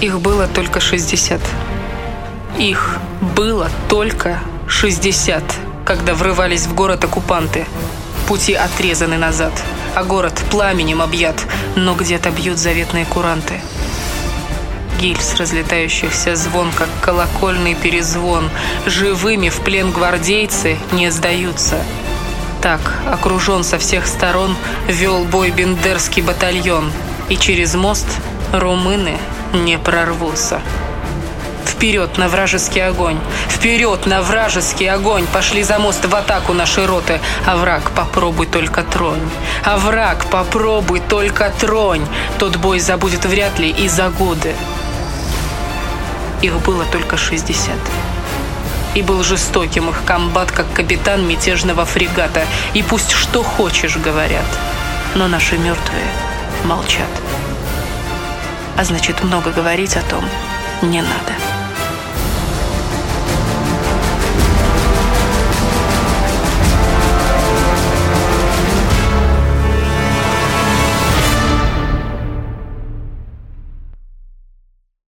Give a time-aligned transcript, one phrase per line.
[0.00, 1.40] Их было только 60.
[2.58, 4.38] Их было только
[4.68, 5.42] 60,
[5.84, 7.66] когда врывались в город оккупанты.
[8.28, 9.52] Пути отрезаны назад,
[9.96, 11.44] а город пламенем объят,
[11.74, 13.60] но где-то бьют заветные куранты.
[15.00, 18.50] Гильз разлетающихся звон, как колокольный перезвон.
[18.86, 21.82] Живыми в плен гвардейцы не сдаются.
[22.62, 26.92] Так, окружен со всех сторон, вел бой бендерский батальон.
[27.28, 28.06] И через мост
[28.52, 29.18] румыны
[29.52, 30.60] не прорвутся.
[31.64, 33.18] Вперед на вражеский огонь!
[33.48, 35.26] Вперед на вражеский огонь!
[35.32, 37.20] Пошли за мост в атаку наши роты.
[37.46, 39.30] А враг попробуй только тронь.
[39.64, 42.04] А враг попробуй только тронь.
[42.38, 44.54] Тот бой забудет вряд ли и за годы.
[46.42, 47.70] Их было только 60.
[48.94, 52.44] И был жестоким их комбат, как капитан мятежного фрегата.
[52.74, 54.46] И пусть что хочешь, говорят.
[55.14, 56.06] Но наши мертвые
[56.64, 57.08] молчат.
[58.78, 60.24] А значит, много говорить о том
[60.82, 61.47] не надо.